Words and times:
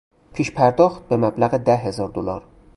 پیش 0.33 0.51
پرداخت 0.51 1.07
به 1.07 1.17
مبلغ 1.17 1.51
ده 1.57 1.75
هزار 1.75 2.09
دلار 2.09 2.47